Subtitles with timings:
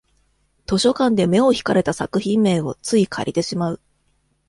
[0.65, 3.81] 図書館で目を引かれた作品名をつい借りてしまう